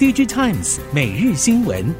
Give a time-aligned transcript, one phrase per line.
[0.00, 1.94] DG Times 每日新闻，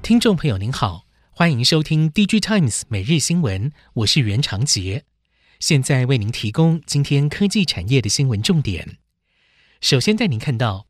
[0.00, 5.04] 听众朋友您好，欢迎收听 DG Times 每日新闻，我是袁长杰，
[5.60, 8.96] 现在为您提供今天科技产业的新闻重点。
[9.82, 10.86] 首先带您看到。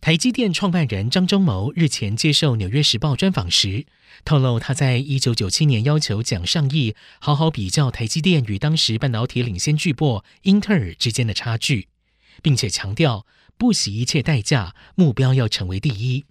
[0.00, 3.84] 台积电创办人张忠谋日前接受《纽约时报》专访时，
[4.24, 11.88] 透露他在一九九七年要求蒋尚义好好比较台积电与当时半导体领先巨擘英特尔之间的差距，
[12.40, 13.26] 并且强调
[13.58, 16.24] 不惜一切代价，目标要成为第一。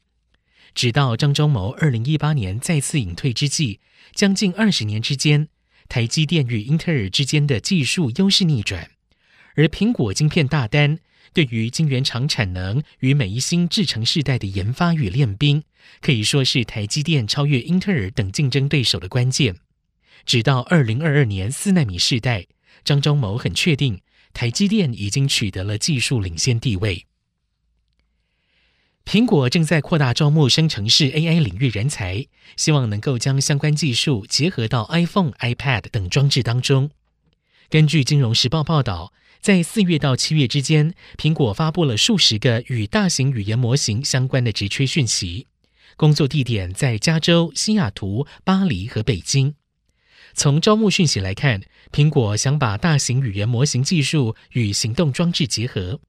[0.73, 3.81] 直到张忠谋二零一八年再次隐退之际，
[4.13, 5.49] 将近二十年之间，
[5.89, 8.89] 台积电与英特尔之间的技术优势逆转，
[9.55, 10.99] 而苹果晶片大单。
[11.37, 15.63] 对于晶圆厂产能与每一新制程世代的研发与练兵，
[16.01, 19.57] 可以说是台积电超越英特尔等竞争对手的关键。
[20.25, 22.47] 直到二零二二年四纳米世代，
[22.83, 24.01] 张忠谋很确定
[24.33, 27.05] 台积电已经取得了技术领先地位。
[29.05, 36.89] 苹果正在扩大招募生成式 AI 领域人才，希望能够将相关技术结合到 iPhone、iPad 等装置当中。
[37.69, 39.13] 根据《金融时报》报道。
[39.41, 45.47] 在四月到七月之间，苹果发布了数十个与大型语言模型相关的职缺讯息，
[45.95, 49.55] 工作地点在加州、西雅图、巴黎和北京。
[50.33, 56.01] 从招募讯息来看，苹果想把大型语言模型技术与行动装置结合。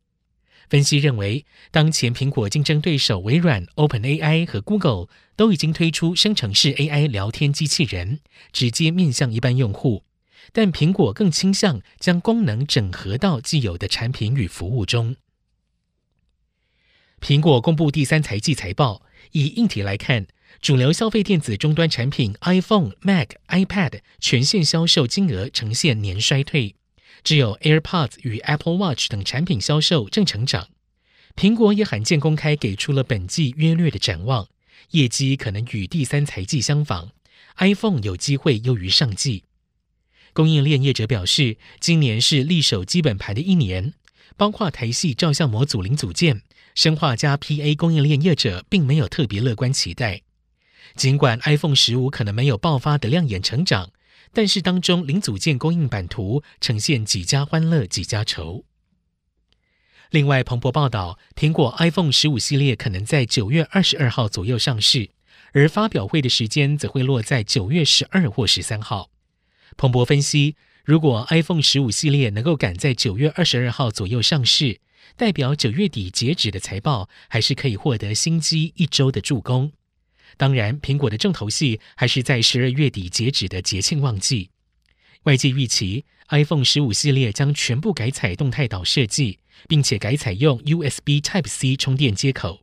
[0.68, 8.20] 分析认为，当前苹果竞争对手微软、OpenAI 和 Google 都已经推出生成式 AI 聊天机器人，
[8.52, 10.04] 直接面向一般用户。
[10.52, 15.16] 但苹果更倾向将功能整合到既有的产品与服务中。
[17.20, 20.26] 苹果公布第三财季财报，以硬体来看，
[20.62, 26.76] 主流消费电子终端产品 iPhone、Mac、iPad 全线销售金额呈现年衰退，
[27.24, 30.68] 只有 AirPods 与 Apple Watch 等产品销售正成长。
[31.34, 34.48] 苹果也罕见公开给出了本季约略的展望，
[34.90, 37.10] 业绩可能与第三财季相仿
[37.56, 39.44] ，iPhone 有机会优于上季。
[40.32, 43.94] 供应链业者表示，今年是力守基本盘的一年，
[44.36, 46.42] 包括台系照相模组零组件、
[46.74, 50.22] 生化加 PA 供应链业者并没有特别乐观期待。
[50.94, 53.90] 尽管 iPhone 十五可能没有爆发的亮眼成长，
[54.32, 58.64] 但是当中零组件供应版图呈现几家欢乐几家愁。
[60.10, 65.10] 另外，彭博报道，苹果 iPhone 十五系列可能在九月二十二号左右上市，
[65.52, 69.10] 而发表会的时间则会落在九月十二或十三号。
[69.76, 74.80] 彭博分析，如果 iPhone 十五系列能够赶在九月二十二号左右上市，
[75.16, 79.72] 代表九月底截止的财报还是可以获得新机一周的助攻。
[80.36, 84.50] 当然，苹果的重头戏还是在十二月底截止的节庆旺季。
[85.24, 92.60] 外界预期 iPhone 十五系列将全部改采动态岛设计，并且改采用 USB Type-C 充电接口。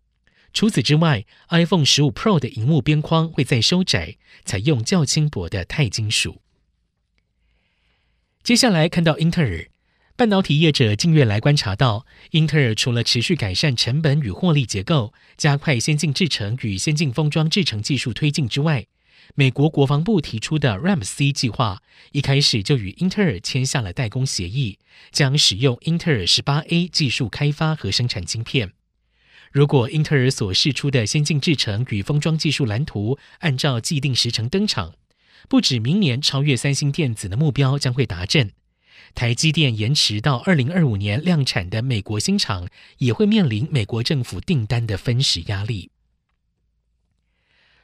[0.53, 4.15] 除此之外，iPhone 十五 Pro 的荧幕边框会再收窄，
[4.45, 6.41] 采用较轻薄的钛金属。
[8.45, 9.66] 接下来看到英特尔，
[10.16, 18.85] 半导体业者近月来观察到，英特尔除了持续改善成本与获利结构，加快先进制程与先进封装制程技术推进之外，
[19.33, 24.77] 美国国防部提出的 RAMC 计划，一开始就与英特尔签下了代工协议，
[25.12, 28.73] 将使用英特尔十八 A 技术开发和生产晶片。
[29.51, 34.94] 如果英特尔所释出的先进制程与封装技术蓝图按照既定时程登场，
[35.47, 38.51] 不止明年超越三星电子的目标将会达阵，
[39.13, 42.67] 台积电延迟到二零二五年量产的美国新厂
[42.97, 45.91] 也会面临美国政府订单的分时压力。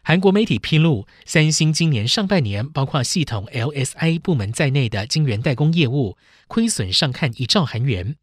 [0.03, 6.17] 韩国媒体披露，三星今年上半年包括系统 LSI 部门在内的晶圆代工业务
[6.47, 8.15] 亏损上看一兆韩元。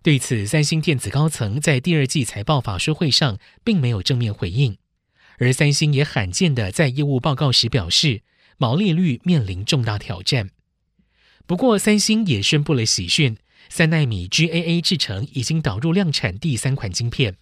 [0.00, 4.78] 对此，三星电子高层在第二季财报法说会上并没有正面回应，
[5.38, 8.22] 而三星也罕见的在业务报告时表示。
[8.58, 10.50] 毛利率面临重大挑战。
[11.46, 13.38] 不过，三星也宣布了喜讯：
[13.70, 17.36] 三奈米 GAA 制程已经导入量产第三款晶片。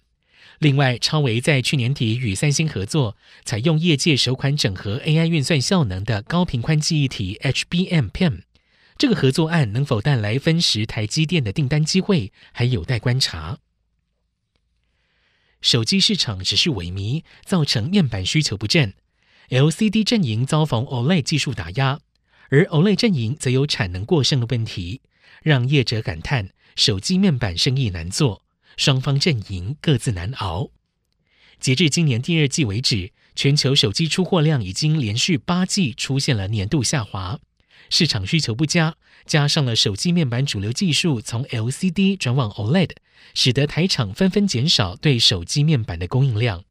[0.59, 8.41] 另外，超微在去年底与三星合作，采用业界首款整合 AI 运算效能的高频宽记忆体 HBM PIM。
[8.97, 13.59] 这个合作案能否带来分时台积电的订单机会，还有待观察。
[15.61, 18.93] 手机市场只是萎靡，造成面板需求不振。
[19.49, 22.01] LCD 阵营遭逢 OLED 技术打压，
[22.49, 24.99] 而 OLED 阵营则有产能过剩的问题，
[25.41, 28.43] 让业者感叹手机面板生意难做，
[28.75, 30.71] 双方阵营各自难熬。
[31.61, 37.39] 截至今年第二季为止，全球手机出货量已经连续八季出现了年度下滑，
[37.89, 42.89] 市场需求不佳，加上了手机面板主流技术从 LCD 转往 OLED，
[43.33, 46.65] 使得台厂纷纷减少对手机面板的供应量。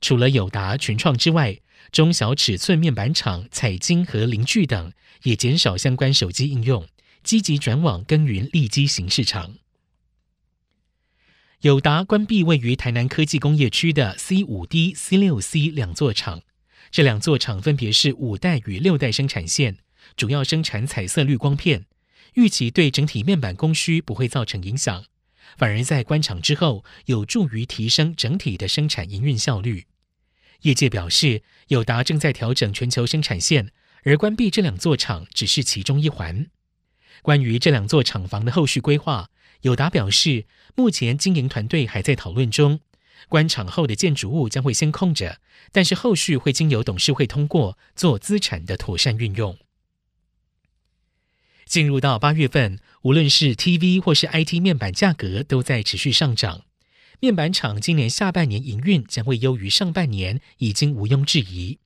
[0.00, 1.58] 除了友达、群创之外，
[1.92, 4.92] 中小尺寸面板厂彩晶和凌聚等
[5.22, 6.86] 也减少相关手机应用，
[7.22, 9.54] 积极转往耕耘利基型市场。
[11.62, 16.42] 友达关闭位于台南科技工业区的 C 五 D、C 六 C 两座厂，
[16.90, 19.78] 这两座厂分别是五代与六代生产线，
[20.16, 21.86] 主要生产彩色滤光片，
[22.34, 25.06] 预期对整体面板供需不会造成影响，
[25.56, 29.86] 反而在关厂之后有助于提升整体的生产营运效率。
[30.62, 33.72] 业界表示，友达正在调整全球生产线，
[34.04, 36.46] 而关闭这两座厂只是其中一环。
[37.22, 39.30] 关于这两座厂房的后续规划，
[39.62, 42.80] 友达表示，目前经营团队还在讨论中。
[43.28, 45.40] 关厂后的建筑物将会先空着，
[45.72, 49.58] 但是后续会经由董事会通过做资产的妥善运用。
[51.64, 56.65] 进入到八月份，无论是 TV 或是 IT 面板价格都在持续上涨。
[57.20, 61.78] 面板厂今年下半年营运将会优于上半年，已经毋庸置疑。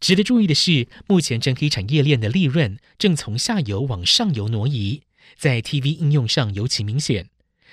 [0.00, 5.02] 值得注意的是，目前整体产业链的利润正从下游往上游挪移，
[5.36, 7.28] 在 TV 应用上尤其明显。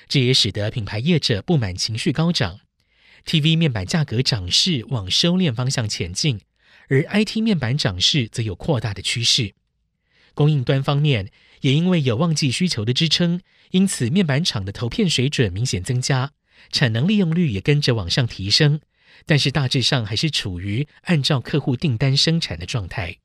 [0.08, 2.60] 这也使得品牌业者不满情绪高涨
[3.26, 6.42] ，TV 面板价格涨势往收敛方向前进，
[6.90, 9.54] 而 IT 面板涨势则有扩大的趋势。
[10.34, 11.32] 供应端方面
[11.62, 13.42] 也因为有旺季需求的支撑，
[13.72, 16.32] 因此面板厂的投片水准明显增加。
[16.72, 18.82] 产能利用率也跟着往上提升，
[19.26, 23.18] 但是大致上还是处于按照客户订单生产的状态。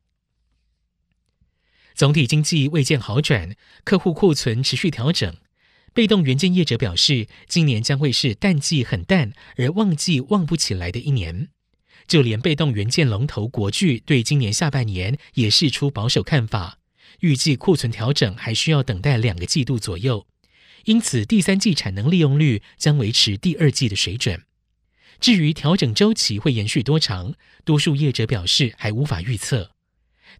[1.94, 3.54] 总体经济未见好转，
[3.84, 5.36] 客户库存持续调整。
[5.92, 11.50] 被动元件业者表示，今年将会是淡季很淡，而旺季旺不起来的一年。
[12.08, 16.80] 就连被动元件龙头国巨对今年下半年也释出保守看法，
[17.20, 20.26] 预计库存调整还需要等待两个季度左右。
[20.84, 24.42] 因此，第三季产能利用率将维持第二季的水准。
[25.20, 27.34] 至于调整周期会延续多长，
[27.64, 29.70] 多数业者表示还无法预测。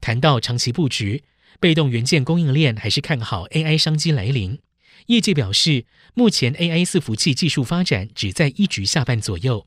[0.01, 1.25] 谈到长期布局，
[1.61, 4.59] 被动元件供应链还是看好 AI 商机来临。
[5.07, 9.67] 业界表示，目前 AI 伺服器技术发展只在一局下半左右，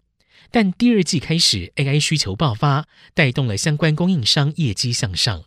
[0.52, 5.46] 但第二季开始 AI 需求爆发，带动了相关供应商业绩向上。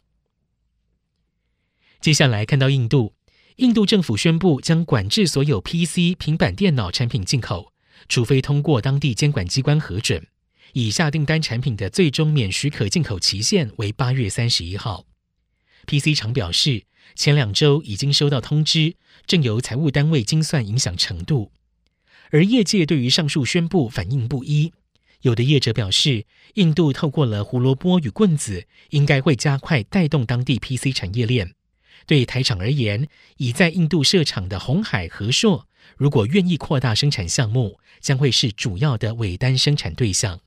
[2.01, 3.15] 接下来看到印度。
[3.61, 7.75] 印度政府宣布将管制所有 PC 平板电脑产品进口，
[8.09, 10.27] 除非通过当地监管机关核准。
[10.73, 15.05] 以下订单产品的最终免许可进口期限为八月三十一号。
[15.87, 16.85] PC 厂表示，
[17.15, 18.95] 前两周已经收到通知，
[19.27, 21.53] 正由财务单位精算影响程度。
[22.31, 24.73] 而业界对于上述宣布反应不一，
[25.21, 26.25] 有的业者表示，
[26.55, 31.53] 印度透过了胡萝卜与棍子，应该会加快带动当地 PC 产业链。
[32.07, 40.41] 对台厂而言，已在印度设厂的鸿海和硕，如果愿意扩大生产项目，将会是主要的尾单生产对象。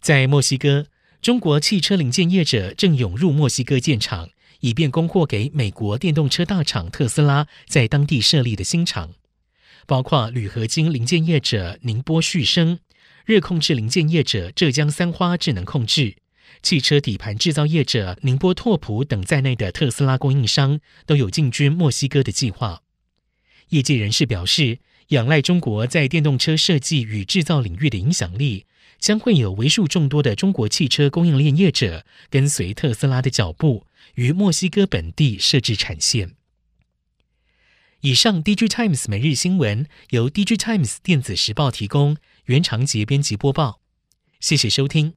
[0.00, 0.86] 在墨西哥，
[1.20, 4.30] 中国汽车零件业者正涌入墨西哥建厂，
[4.60, 9.14] 以便供货给美国电动车大厂特斯拉在当地设立的新厂，
[9.86, 12.78] 包括铝合金零件业者宁波旭升、
[13.24, 16.16] 热控制零件业者浙江三花智能控制。
[16.66, 22.82] 汽车底盘制造业者宁波拓普等在内的特斯拉供应商都有进军墨西哥的计划。
[23.68, 24.80] 业界人士表示，
[25.10, 28.66] 仰赖中国在电动车设计与制造领域的影响力，
[28.98, 36.34] 将会有为数众多的中国汽车供应链业者跟随特斯拉的脚步，于墨西哥本地设置产线。
[38.00, 43.80] 以上，DG Times 每日新闻由 DG Times 电子时报提供，袁长杰编辑播报。
[44.40, 45.16] 谢谢收听。